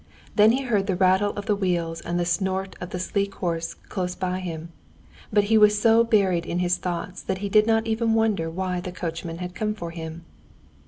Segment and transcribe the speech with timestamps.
[0.35, 3.75] Then he heard the rattle of the wheels and the snort of the sleek horse
[3.75, 4.71] close by him.
[5.31, 8.79] But he was so buried in his thoughts that he did not even wonder why
[8.79, 10.25] the coachman had come for him.